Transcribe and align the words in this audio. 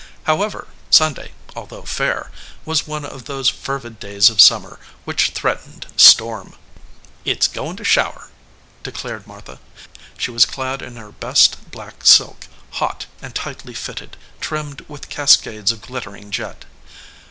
However, 0.23 0.65
Sunday, 0.89 1.31
although 1.55 1.83
fair, 1.83 2.31
was 2.65 2.87
one 2.87 3.05
of 3.05 3.25
those 3.25 3.49
fervid 3.51 3.99
days 3.99 4.31
of 4.31 4.41
summer 4.41 4.79
which 5.05 5.29
threatened 5.29 5.85
storm. 5.95 6.55
"It 7.23 7.43
s 7.43 7.47
goin 7.47 7.75
to 7.75 7.83
shower," 7.83 8.29
declared 8.81 9.27
Martha. 9.27 9.59
She 10.17 10.31
was 10.31 10.47
clad 10.47 10.81
in 10.81 10.95
her 10.95 11.11
best 11.11 11.69
black 11.69 12.03
silk, 12.03 12.47
hot, 12.81 13.05
and 13.21 13.35
tightly 13.35 13.75
fitted, 13.75 14.17
trimmed 14.39 14.83
with 14.87 15.07
cascades 15.09 15.71
of 15.71 15.83
glittering 15.83 16.31
jet. 16.31 16.65